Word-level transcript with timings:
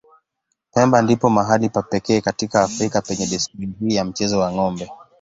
Pemba 0.73 1.01
ndipo 1.01 1.29
mahali 1.29 1.69
pa 1.69 1.81
pekee 1.81 2.21
katika 2.21 2.61
Afrika 2.63 3.01
penye 3.01 3.27
desturi 3.27 3.69
hii 3.79 3.95
ya 3.95 4.05
mchezo 4.05 4.39
wa 4.39 4.51
ng'ombe. 4.53 4.89